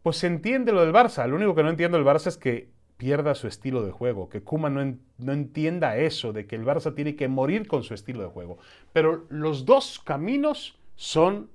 Pues 0.03 0.17
se 0.17 0.27
entiende 0.27 0.73
lo 0.73 0.81
del 0.81 0.93
Barça. 0.93 1.27
Lo 1.27 1.37
único 1.37 1.55
que 1.55 1.63
no 1.63 1.71
entiendo 1.71 1.97
del 1.97 2.07
Barça 2.07 2.27
es 2.27 2.37
que 2.37 2.71
pierda 2.97 3.35
su 3.35 3.49
estilo 3.49 3.85
de 3.85 3.93
juego, 3.93 4.29
que 4.29 4.43
Kuma 4.43 4.71
no, 4.71 4.97
no, 5.19 5.33
entienda 5.33 5.97
eso, 5.97 6.33
de 6.33 6.47
que 6.47 6.57
el 6.57 6.65
Barça 6.65 6.95
tiene 6.95 7.17
que 7.17 7.29
morir 7.29 7.67
con 7.67 7.83
su 7.83 7.95
estilo 7.95 8.23
de 8.23 8.29
juego. 8.29 8.59
Pero 8.93 9.27
los 9.29 9.65
dos 9.65 10.01
caminos 10.05 10.79
son 10.97 11.51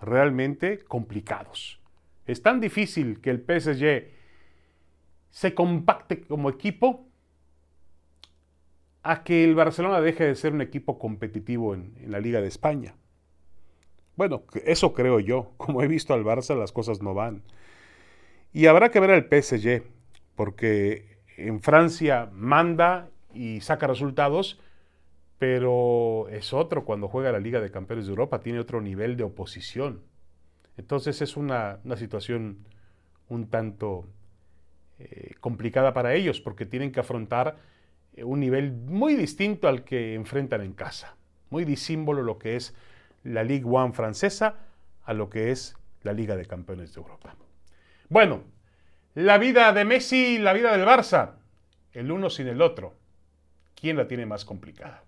realmente 0.00 0.80
complicados. 0.80 1.80
Es 2.26 2.42
tan 2.42 2.60
difícil 2.60 3.20
que 3.20 3.30
el 3.30 3.38
PSG 3.38 4.10
se 5.30 5.54
compacte 5.54 6.22
como 6.22 6.50
equipo 6.50 7.06
a 9.02 9.24
que 9.24 9.44
el 9.44 9.54
Barcelona 9.54 10.00
deje 10.00 10.24
de 10.24 10.34
ser 10.34 10.52
un 10.52 10.60
equipo 10.60 10.98
competitivo 10.98 11.74
en, 11.74 11.94
la 12.06 12.20
Liga 12.20 12.40
de 12.40 12.48
España. 12.48 12.94
Bueno, 14.16 14.44
eso 14.64 14.92
creo 14.92 15.20
yo. 15.20 15.52
Como 15.56 15.82
he 15.82 15.88
visto 15.88 16.14
al 16.14 16.24
Barça, 16.24 16.56
las 16.56 16.72
cosas 16.72 17.02
no 17.02 17.14
van. 17.14 17.42
Y 18.52 18.66
habrá 18.66 18.90
que 18.90 19.00
ver 19.00 19.10
al 19.10 19.24
PSG, 19.24 19.82
porque 20.36 21.18
en 21.36 21.60
Francia 21.60 22.28
manda 22.32 23.08
y 23.34 23.60
saca 23.60 23.86
resultados, 23.86 24.60
pero 25.38 26.28
es 26.28 26.52
otro 26.52 26.84
cuando 26.84 27.08
juega 27.08 27.32
la 27.32 27.40
Liga 27.40 27.60
de 27.60 27.70
Campeones 27.70 28.06
de 28.06 28.10
Europa, 28.10 28.40
tiene 28.40 28.60
otro 28.60 28.80
nivel 28.80 29.16
de 29.16 29.24
oposición. 29.24 30.02
Entonces 30.76 31.20
es 31.22 31.36
una, 31.36 31.80
situación 31.96 32.58
un 33.28 33.48
tanto 33.48 34.06
eh, 34.98 35.34
complicada 35.40 35.92
para 35.94 36.14
ellos, 36.14 36.40
porque 36.40 36.66
tienen 36.66 36.92
que 36.92 37.00
afrontar 37.00 37.56
un 38.18 38.40
nivel 38.40 38.72
muy 38.72 39.14
distinto 39.14 39.68
al 39.68 39.84
que 39.84 40.14
enfrentan 40.14 40.60
en 40.60 40.72
casa. 40.72 41.16
Muy 41.50 41.64
disímbolo 41.64 42.22
lo 42.22 42.38
que 42.38 42.56
es 42.56 42.74
la 43.24 43.44
Ligue 43.44 43.64
1 43.64 43.92
francesa 43.92 44.56
a 45.04 45.12
lo 45.14 45.30
que 45.30 45.50
es 45.50 45.76
la 46.02 46.12
Liga 46.12 46.36
de 46.36 46.46
Campeones 46.46 46.94
de 46.94 47.00
Europa. 47.00 47.34
Bueno, 48.08 48.42
la 49.14 49.38
vida 49.38 49.72
de 49.72 49.84
Messi 49.84 50.38
la 50.38 50.52
vida 50.52 50.76
del 50.76 50.86
Barça, 50.86 51.32
el 51.92 52.10
uno 52.10 52.30
sin 52.30 52.48
el 52.48 52.62
otro. 52.62 52.94
¿Quién 53.74 53.96
la 53.96 54.06
tiene 54.06 54.26
más 54.26 54.44
complicada? 54.44 55.02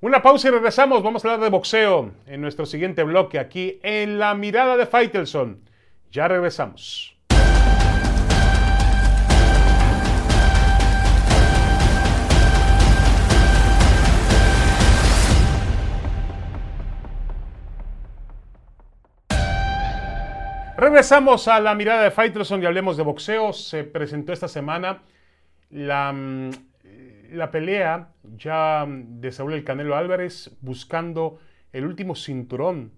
Una 0.00 0.22
pausa 0.22 0.48
y 0.48 0.50
regresamos. 0.50 1.02
Vamos 1.02 1.24
a 1.24 1.28
hablar 1.28 1.44
de 1.44 1.50
boxeo 1.50 2.12
en 2.26 2.40
nuestro 2.40 2.66
siguiente 2.66 3.02
bloque 3.02 3.38
aquí 3.38 3.80
en 3.82 4.18
La 4.18 4.34
Mirada 4.34 4.76
de 4.76 4.86
Faitelson. 4.86 5.60
Ya 6.10 6.28
regresamos. 6.28 7.15
Regresamos 20.78 21.48
a 21.48 21.58
la 21.58 21.74
mirada 21.74 22.02
de 22.02 22.10
Faitelson 22.10 22.62
y 22.62 22.66
hablemos 22.66 22.98
de 22.98 23.02
boxeo. 23.02 23.54
Se 23.54 23.82
presentó 23.82 24.34
esta 24.34 24.46
semana 24.46 25.02
la, 25.70 26.12
mm, 26.12 26.50
la 27.32 27.50
pelea 27.50 28.10
ya 28.36 28.84
de 28.86 29.32
Saúl 29.32 29.54
El 29.54 29.64
Canelo 29.64 29.96
Álvarez 29.96 30.54
buscando 30.60 31.38
el 31.72 31.86
último 31.86 32.14
cinturón 32.14 32.92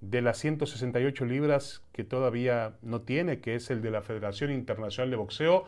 de 0.00 0.22
las 0.22 0.38
168 0.38 1.26
libras 1.26 1.84
que 1.92 2.02
todavía 2.02 2.76
no 2.80 3.02
tiene, 3.02 3.40
que 3.40 3.56
es 3.56 3.70
el 3.70 3.82
de 3.82 3.90
la 3.90 4.00
Federación 4.00 4.50
Internacional 4.50 5.10
de 5.10 5.16
Boxeo, 5.16 5.66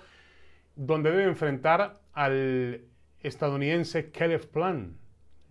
donde 0.76 1.10
debe 1.10 1.24
enfrentar 1.24 2.00
al 2.14 2.80
estadounidense 3.20 4.10
Caleb 4.10 4.48
Plan. 4.48 4.96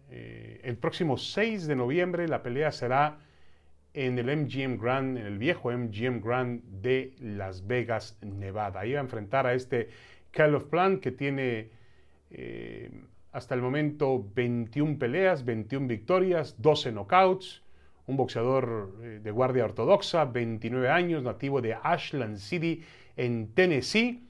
Eh, 0.10 0.60
el 0.64 0.76
próximo 0.76 1.18
6 1.18 1.68
de 1.68 1.76
noviembre 1.76 2.28
la 2.28 2.42
pelea 2.42 2.72
será 2.72 3.20
en 3.94 4.18
el 4.18 4.26
MGM 4.26 4.78
Grand, 4.78 5.18
en 5.18 5.26
el 5.26 5.38
viejo 5.38 5.72
MGM 5.72 6.22
Grand 6.22 6.64
de 6.82 7.16
Las 7.20 7.68
Vegas, 7.68 8.18
Nevada. 8.22 8.86
Iba 8.86 9.00
a 9.00 9.04
enfrentar 9.04 9.46
a 9.46 9.54
este 9.54 9.90
Caleb 10.32 10.70
Plant 10.70 11.02
que 11.02 11.12
tiene 11.12 11.70
eh, 12.32 12.90
hasta 13.32 13.56
el 13.56 13.62
momento 13.62 14.26
21 14.36 14.98
peleas, 14.98 15.46
21 15.46 15.88
victorias, 15.88 16.56
12 16.60 16.92
knockouts, 16.92 17.64
un 18.08 18.18
boxeador 18.18 18.96
eh, 19.02 19.20
de 19.24 19.32
guardia 19.32 19.66
ortodoxa, 19.66 20.26
29 20.26 20.90
años, 20.90 21.24
nativo 21.24 21.62
de 21.62 21.76
Ashland 21.76 22.38
City 22.38 22.84
en 23.16 23.54
Tennessee. 23.54 24.28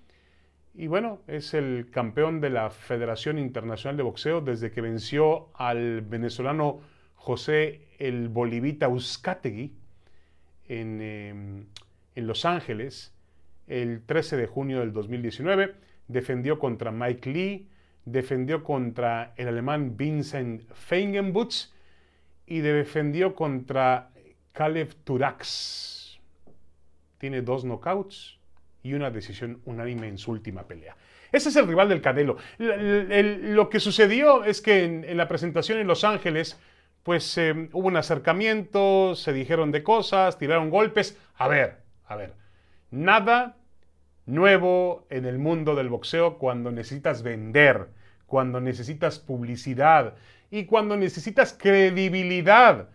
Y 0.75 0.87
bueno, 0.87 1.19
es 1.27 1.53
el 1.53 1.89
campeón 1.91 2.41
de 2.41 2.49
la 2.49 2.69
Federación 2.69 3.37
Internacional 3.37 3.95
de 3.95 4.03
Boxeo 4.03 4.41
desde 4.41 4.71
que 4.71 4.81
venció 4.81 5.49
al 5.53 6.01
venezolano 6.01 6.81
José 7.23 7.87
el 7.99 8.27
Bolivita 8.27 8.89
Uzcategui 8.89 9.71
em, 10.67 11.65
en, 12.15 12.27
Los 12.27 12.43
Ángeles 12.43 13.13
el 13.65 14.01
13 14.05 14.35
de 14.35 14.45
junio 14.45 14.81
del 14.81 14.91
2019. 14.91 15.73
Defendió 16.09 16.59
contra 16.59 16.91
Mike 16.91 17.31
Lee, 17.31 17.69
defendió 18.03 18.61
contra 18.61 19.33
el 19.37 19.47
alemán 19.47 19.95
Vincent 19.95 20.69
Feigenbutz 20.73 21.71
y 22.45 22.59
defendió 22.59 23.35
contra 23.35 24.09
Caleb 24.51 24.93
Turax. 25.05 26.19
Tiene 27.19 27.41
dos 27.41 27.63
knockouts 27.63 28.37
y 28.83 28.95
una 28.95 29.09
decisión 29.11 29.61
unánime 29.63 30.09
en 30.09 30.17
su 30.17 30.31
última 30.31 30.63
pelea. 30.63 30.97
Ese 31.31 31.47
es 31.47 31.55
el 31.55 31.67
rival 31.69 31.87
del 31.87 32.01
Canelo. 32.01 32.35
lo 32.57 33.69
que 33.69 33.79
sucedió 33.79 34.43
es 34.43 34.59
que 34.59 34.83
en 34.83 35.15
la 35.15 35.29
presentación 35.29 35.79
en 35.79 35.87
Los 35.87 36.03
Ángeles, 36.03 36.59
pues 37.03 37.37
eh, 37.37 37.69
hubo 37.73 37.87
un 37.87 37.97
acercamiento, 37.97 39.15
se 39.15 39.33
dijeron 39.33 39.71
de 39.71 39.83
cosas, 39.83 40.37
tiraron 40.37 40.69
golpes. 40.69 41.17
A 41.35 41.47
ver, 41.47 41.77
a 42.05 42.15
ver, 42.15 42.33
nada 42.91 43.57
nuevo 44.25 45.05
en 45.09 45.25
el 45.25 45.37
mundo 45.37 45.75
del 45.75 45.89
boxeo 45.89 46.37
cuando 46.37 46.71
necesitas 46.71 47.21
vender, 47.21 47.89
cuando 48.25 48.61
necesitas 48.61 49.19
publicidad 49.19 50.15
y 50.49 50.65
cuando 50.65 50.95
necesitas 50.95 51.53
credibilidad. 51.53 52.89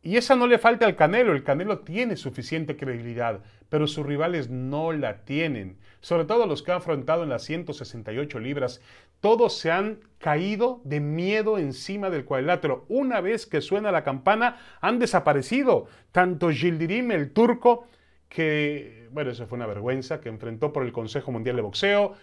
Y 0.00 0.16
esa 0.16 0.36
no 0.36 0.46
le 0.46 0.58
falta 0.58 0.86
al 0.86 0.94
Canelo, 0.94 1.32
el 1.32 1.42
Canelo 1.42 1.80
tiene 1.80 2.16
suficiente 2.16 2.76
credibilidad, 2.76 3.40
pero 3.68 3.88
sus 3.88 4.06
rivales 4.06 4.48
no 4.48 4.92
la 4.92 5.24
tienen. 5.24 5.78
Sobre 6.00 6.24
todo 6.24 6.46
los 6.46 6.62
que 6.62 6.70
han 6.70 6.78
afrontado 6.78 7.24
en 7.24 7.28
las 7.28 7.42
168 7.42 8.38
libras, 8.38 8.80
todos 9.20 9.58
se 9.58 9.72
han 9.72 9.98
caído 10.18 10.80
de 10.84 11.00
miedo 11.00 11.58
encima 11.58 12.10
del 12.10 12.24
cuadrilátero. 12.24 12.86
Una 12.88 13.20
vez 13.20 13.46
que 13.46 13.60
suena 13.60 13.90
la 13.90 14.04
campana, 14.04 14.56
han 14.80 15.00
desaparecido. 15.00 15.88
Tanto 16.12 16.50
Gildirim, 16.50 17.10
el 17.10 17.32
turco, 17.32 17.88
que, 18.28 19.08
bueno, 19.10 19.32
eso 19.32 19.48
fue 19.48 19.56
una 19.56 19.66
vergüenza, 19.66 20.20
que 20.20 20.28
enfrentó 20.28 20.72
por 20.72 20.84
el 20.84 20.92
Consejo 20.92 21.32
Mundial 21.32 21.56
de 21.56 21.62
Boxeo, 21.62 22.14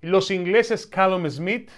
los 0.00 0.30
ingleses 0.30 0.86
Callum 0.86 1.28
Smith 1.28 1.70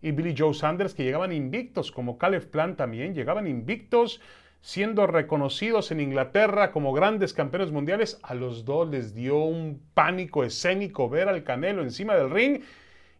y 0.00 0.12
Billy 0.12 0.34
Joe 0.36 0.54
Sanders, 0.54 0.94
que 0.94 1.04
llegaban 1.04 1.32
invictos, 1.32 1.92
como 1.92 2.16
Caleb 2.16 2.50
Plant 2.50 2.78
también, 2.78 3.14
llegaban 3.14 3.46
invictos 3.46 4.20
siendo 4.62 5.08
reconocidos 5.08 5.90
en 5.90 6.00
Inglaterra 6.00 6.70
como 6.70 6.92
grandes 6.92 7.34
campeones 7.34 7.72
mundiales, 7.72 8.18
a 8.22 8.34
los 8.34 8.64
dos 8.64 8.88
les 8.88 9.12
dio 9.12 9.38
un 9.38 9.82
pánico 9.92 10.44
escénico 10.44 11.10
ver 11.10 11.28
al 11.28 11.42
Canelo 11.42 11.82
encima 11.82 12.14
del 12.14 12.30
ring 12.30 12.62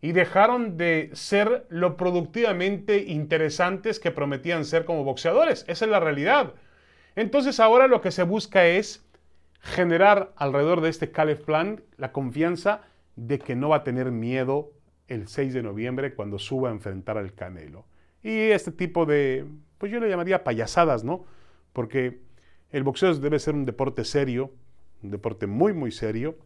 y 0.01 0.13
dejaron 0.13 0.77
de 0.77 1.11
ser 1.13 1.67
lo 1.69 1.97
productivamente 1.97 3.03
interesantes 3.03 3.99
que 3.99 4.13
prometían 4.13 4.65
ser 4.65 4.85
como 4.85 5.05
boxeadores. 5.05 5.65
Esa 5.69 5.85
es 5.85 5.91
la 5.91 6.01
realidad. 6.01 6.55
Entonces 7.17 7.59
ahora 7.61 7.89
lo 7.89 8.01
que 8.01 8.13
se 8.13 8.23
busca 8.23 8.67
es 8.67 9.05
generar 9.61 10.33
alrededor 10.37 10.81
de 10.81 10.91
este 10.91 11.11
Caleb 11.11 11.45
Plan 11.45 11.83
la 11.97 12.13
confianza 12.13 12.83
de 13.17 13.41
que 13.41 13.57
no 13.57 13.69
va 13.71 13.77
a 13.77 13.85
tener 13.85 14.13
miedo 14.13 14.73
el 15.09 15.29
6 15.29 15.55
de 15.55 15.63
noviembre 15.63 16.15
cuando 16.15 16.39
suba 16.39 16.69
a 16.69 16.73
enfrentar 16.73 17.19
al 17.19 17.35
Canelo. 17.35 17.85
Y 18.23 18.51
este 18.51 18.71
tipo 18.71 19.07
de 19.07 19.45
pues 19.83 19.91
yo 19.91 19.99
le 19.99 20.09
llamaría 20.09 20.45
payasadas, 20.45 21.03
¿no? 21.03 21.25
Porque 21.73 22.21
el 22.71 22.85
boxeo 22.85 23.12
debe 23.17 23.41
ser 23.41 23.55
un 23.55 23.65
deporte 23.65 24.05
serio, 24.05 24.53
un 25.03 25.11
deporte 25.11 25.49
muy, 25.49 25.73
muy 25.73 25.91
serio, 25.91 26.37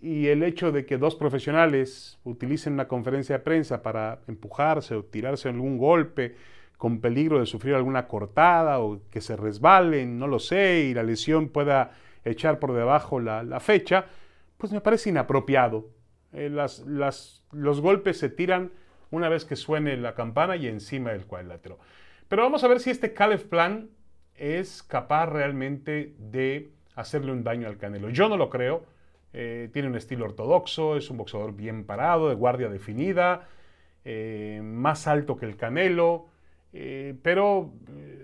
y 0.00 0.28
el 0.28 0.44
hecho 0.44 0.70
de 0.70 0.86
que 0.86 0.96
dos 0.96 1.16
profesionales 1.16 2.20
utilicen 2.22 2.74
una 2.74 2.86
conferencia 2.86 3.38
de 3.38 3.42
prensa 3.42 3.82
para 3.82 4.20
empujarse 4.28 4.94
o 4.94 5.04
tirarse 5.04 5.48
algún 5.48 5.76
golpe 5.76 6.36
con 6.76 7.00
peligro 7.00 7.40
de 7.40 7.46
sufrir 7.46 7.74
alguna 7.74 8.06
cortada 8.06 8.78
o 8.78 9.00
que 9.10 9.20
se 9.20 9.34
resbalen, 9.34 10.20
no 10.20 10.28
lo 10.28 10.38
sé, 10.38 10.84
y 10.84 10.94
la 10.94 11.02
lesión 11.02 11.48
pueda 11.48 11.90
echar 12.24 12.60
por 12.60 12.74
debajo 12.74 13.18
la, 13.18 13.58
fecha, 13.58 14.06
pues 14.56 14.72
me 14.72 14.80
parece 14.80 15.10
inapropiado. 15.10 15.88
Eh, 16.32 16.48
los 16.48 17.80
golpes 17.80 18.20
se 18.20 18.28
tiran 18.28 18.70
una 19.10 19.28
vez 19.28 19.44
que 19.44 19.56
suene 19.56 19.96
la 19.96 20.14
campana 20.14 20.54
y 20.54 20.68
encima 20.68 21.10
del 21.10 21.26
cuadrilátero. 21.26 21.80
Pero 22.32 22.44
vamos 22.44 22.64
a 22.64 22.68
ver 22.68 22.80
si 22.80 22.88
este 22.88 23.12
Caleb 23.12 23.46
Plan 23.50 23.90
es 24.34 24.82
capaz 24.82 25.26
realmente 25.26 26.14
de 26.16 26.70
hacerle 26.94 27.30
un 27.30 27.44
daño 27.44 27.68
al 27.68 27.76
Canelo. 27.76 28.08
Yo 28.08 28.30
no 28.30 28.38
lo 28.38 28.48
creo. 28.48 28.86
Eh, 29.34 29.68
tiene 29.74 29.88
un 29.88 29.96
estilo 29.96 30.24
ortodoxo, 30.24 30.96
es 30.96 31.10
un 31.10 31.18
boxeador 31.18 31.54
bien 31.54 31.84
parado, 31.84 32.30
de 32.30 32.34
guardia 32.34 32.70
definida, 32.70 33.48
eh, 34.06 34.62
más 34.64 35.06
alto 35.08 35.36
que 35.36 35.44
el 35.44 35.58
Canelo. 35.58 36.28
Eh, 36.72 37.16
pero 37.22 37.74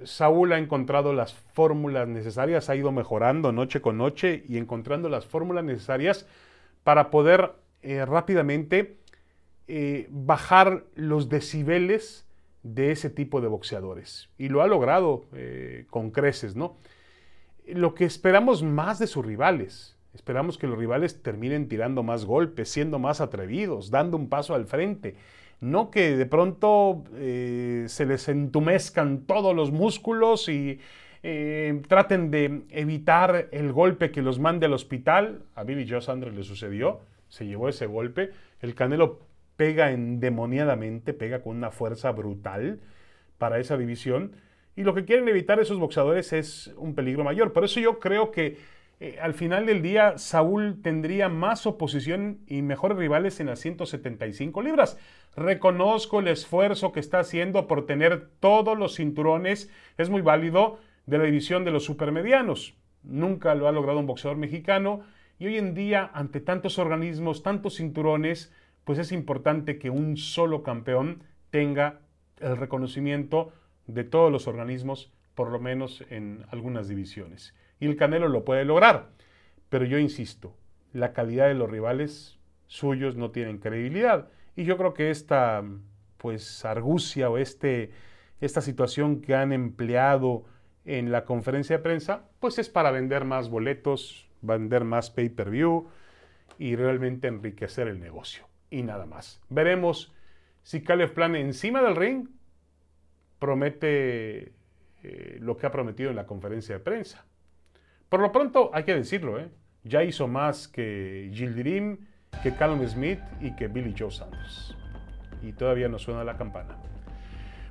Saúl 0.04 0.54
ha 0.54 0.58
encontrado 0.58 1.12
las 1.12 1.34
fórmulas 1.34 2.08
necesarias, 2.08 2.70
ha 2.70 2.76
ido 2.76 2.90
mejorando 2.90 3.52
noche 3.52 3.82
con 3.82 3.98
noche 3.98 4.42
y 4.48 4.56
encontrando 4.56 5.10
las 5.10 5.26
fórmulas 5.26 5.64
necesarias 5.64 6.26
para 6.82 7.10
poder 7.10 7.52
rápidamente 7.82 8.96
bajar 10.08 10.84
los 10.94 11.28
decibeles 11.28 12.24
de 12.74 12.92
ese 12.92 13.10
tipo 13.10 13.40
de 13.40 13.48
boxeadores. 13.48 14.28
Y 14.38 14.48
lo 14.48 14.62
ha 14.62 14.66
logrado 14.66 15.24
con 15.90 16.10
creces, 16.10 16.56
¿no? 16.56 16.76
Lo 17.66 17.94
que 17.94 18.04
esperamos 18.04 18.62
más 18.62 18.98
de 18.98 19.06
sus 19.06 19.24
rivales, 19.24 19.98
Esperamos 20.18 20.58
que 20.58 20.66
los 20.66 20.78
rivales 20.78 21.22
terminen 21.22 21.68
tirando 21.68 22.02
más 22.02 22.24
golpes, 22.24 22.68
siendo 22.68 22.98
más 22.98 23.20
atrevidos, 23.20 23.90
dando 23.90 24.16
un 24.16 24.28
paso 24.28 24.54
al 24.54 24.66
frente. 24.66 25.14
No 25.60 25.90
que 25.90 26.16
de 26.16 26.26
pronto 26.26 27.04
eh, 27.14 27.84
se 27.88 28.04
les 28.06 28.28
entumezcan 28.28 29.26
todos 29.26 29.54
los 29.54 29.70
músculos 29.70 30.48
y 30.48 30.80
eh, 31.22 31.82
traten 31.88 32.30
de 32.30 32.62
evitar 32.70 33.48
el 33.52 33.72
golpe 33.72 34.10
que 34.10 34.22
los 34.22 34.38
mande 34.38 34.66
al 34.66 34.72
hospital. 34.72 35.42
A 35.54 35.64
Billy 35.64 35.88
Joe 35.88 36.00
Sanders 36.00 36.34
le 36.34 36.42
sucedió, 36.42 37.00
se 37.28 37.46
llevó 37.46 37.68
ese 37.68 37.86
golpe. 37.86 38.30
El 38.60 38.74
Canelo 38.74 39.20
pega 39.58 39.90
endemoniadamente, 39.90 41.12
pega 41.12 41.42
con 41.42 41.56
una 41.56 41.72
fuerza 41.72 42.12
brutal 42.12 42.78
para 43.38 43.58
esa 43.58 43.76
división. 43.76 44.36
Y 44.76 44.84
lo 44.84 44.94
que 44.94 45.04
quieren 45.04 45.28
evitar 45.28 45.58
esos 45.58 45.80
boxeadores 45.80 46.32
es 46.32 46.72
un 46.76 46.94
peligro 46.94 47.24
mayor. 47.24 47.52
Por 47.52 47.64
eso 47.64 47.80
yo 47.80 47.98
creo 47.98 48.30
que 48.30 48.56
eh, 49.00 49.18
al 49.20 49.34
final 49.34 49.66
del 49.66 49.82
día 49.82 50.16
Saúl 50.16 50.80
tendría 50.80 51.28
más 51.28 51.66
oposición 51.66 52.38
y 52.46 52.62
mejores 52.62 52.96
rivales 52.96 53.40
en 53.40 53.48
las 53.48 53.58
175 53.58 54.62
libras. 54.62 54.96
Reconozco 55.36 56.20
el 56.20 56.28
esfuerzo 56.28 56.92
que 56.92 57.00
está 57.00 57.18
haciendo 57.18 57.66
por 57.66 57.84
tener 57.84 58.28
todos 58.38 58.78
los 58.78 58.94
cinturones, 58.94 59.72
es 59.98 60.08
muy 60.08 60.22
válido, 60.22 60.78
de 61.06 61.18
la 61.18 61.24
división 61.24 61.64
de 61.64 61.72
los 61.72 61.82
supermedianos. 61.84 62.76
Nunca 63.02 63.56
lo 63.56 63.66
ha 63.66 63.72
logrado 63.72 63.98
un 63.98 64.06
boxeador 64.06 64.38
mexicano 64.38 65.00
y 65.40 65.46
hoy 65.46 65.56
en 65.56 65.74
día, 65.74 66.08
ante 66.14 66.40
tantos 66.40 66.78
organismos, 66.78 67.42
tantos 67.42 67.76
cinturones, 67.76 68.52
pues 68.88 68.98
es 68.98 69.12
importante 69.12 69.78
que 69.78 69.90
un 69.90 70.16
solo 70.16 70.62
campeón 70.62 71.22
tenga 71.50 72.00
el 72.40 72.56
reconocimiento 72.56 73.52
de 73.86 74.02
todos 74.02 74.32
los 74.32 74.46
organismos, 74.46 75.12
por 75.34 75.50
lo 75.50 75.60
menos 75.60 76.02
en 76.08 76.46
algunas 76.50 76.88
divisiones 76.88 77.54
y 77.80 77.84
el 77.84 77.96
Canelo 77.96 78.28
lo 78.28 78.46
puede 78.46 78.64
lograr. 78.64 79.10
Pero 79.68 79.84
yo 79.84 79.98
insisto, 79.98 80.56
la 80.94 81.12
calidad 81.12 81.48
de 81.48 81.54
los 81.54 81.70
rivales 81.70 82.38
suyos 82.66 83.14
no 83.14 83.30
tienen 83.30 83.58
credibilidad. 83.58 84.30
Y 84.56 84.64
yo 84.64 84.78
creo 84.78 84.94
que 84.94 85.10
esta 85.10 85.62
pues 86.16 86.64
argucia 86.64 87.28
o 87.28 87.36
este, 87.36 87.90
esta 88.40 88.62
situación 88.62 89.20
que 89.20 89.34
han 89.34 89.52
empleado 89.52 90.46
en 90.86 91.12
la 91.12 91.26
conferencia 91.26 91.76
de 91.76 91.82
prensa, 91.82 92.30
pues 92.40 92.58
es 92.58 92.70
para 92.70 92.90
vender 92.90 93.26
más 93.26 93.50
boletos, 93.50 94.30
vender 94.40 94.84
más 94.84 95.10
pay-per-view 95.10 95.88
y 96.58 96.74
realmente 96.74 97.28
enriquecer 97.28 97.88
el 97.88 98.00
negocio. 98.00 98.47
Y 98.70 98.82
nada 98.82 99.06
más. 99.06 99.40
Veremos 99.48 100.12
si 100.62 100.82
Caleb 100.82 101.14
Plan 101.14 101.34
encima 101.36 101.82
del 101.82 101.96
ring 101.96 102.28
promete 103.38 104.52
eh, 105.02 105.38
lo 105.40 105.56
que 105.56 105.66
ha 105.66 105.70
prometido 105.70 106.10
en 106.10 106.16
la 106.16 106.26
conferencia 106.26 106.76
de 106.76 106.80
prensa. 106.80 107.24
Por 108.08 108.20
lo 108.20 108.32
pronto, 108.32 108.70
hay 108.72 108.84
que 108.84 108.94
decirlo, 108.94 109.38
¿eh? 109.38 109.48
ya 109.84 110.02
hizo 110.02 110.28
más 110.28 110.68
que 110.68 111.30
Gildirim, 111.32 111.98
que 112.42 112.54
Callum 112.54 112.86
Smith 112.86 113.20
y 113.40 113.54
que 113.54 113.68
Billy 113.68 113.94
Joe 113.96 114.10
Sanders. 114.10 114.76
Y 115.42 115.52
todavía 115.52 115.88
no 115.88 115.98
suena 115.98 116.24
la 116.24 116.36
campana. 116.36 116.76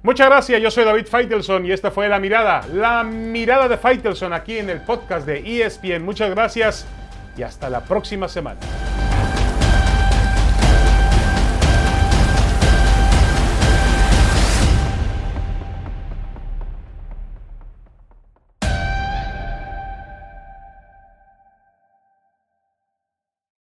Muchas 0.03 0.27
gracias, 0.27 0.61
yo 0.61 0.71
soy 0.71 0.85
David 0.85 1.05
Feitelson 1.05 1.65
y 1.65 1.71
esta 1.71 1.91
fue 1.91 2.07
La 2.07 2.19
Mirada, 2.19 2.65
la 2.67 3.03
mirada 3.03 3.67
de 3.67 3.77
Feitelson 3.77 4.31
aquí 4.31 4.57
en 4.57 4.69
el 4.69 4.81
podcast 4.81 5.25
de 5.25 5.39
ESPN. 5.39 6.03
Muchas 6.03 6.29
gracias 6.29 6.87
y 7.35 7.41
hasta 7.41 7.69
la 7.69 7.83
próxima 7.83 8.27
semana. 8.27 8.59